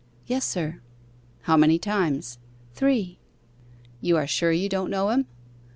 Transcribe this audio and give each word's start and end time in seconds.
'Yes, 0.25 0.43
sir.' 0.45 0.79
'How 1.41 1.55
many 1.55 1.77
times?' 1.77 2.39
'Three.' 2.73 3.19
'You 4.01 4.17
are 4.17 4.25
sure 4.25 4.51
you 4.51 4.67
don't 4.67 4.89
know 4.89 5.09
him? 5.11 5.27